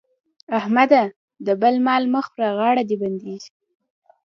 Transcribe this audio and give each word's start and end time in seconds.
احمده! 0.59 1.01
د 1.45 1.47
بل 1.61 1.75
مال 1.85 2.03
مه 2.13 2.21
خوره 2.27 2.49
غاړه 2.57 2.83
دې 2.89 2.95
بندېږي. 3.01 3.49